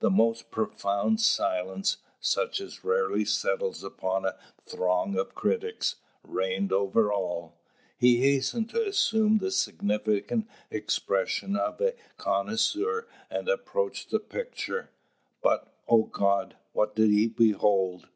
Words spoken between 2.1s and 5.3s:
such as rarely settles upon a throng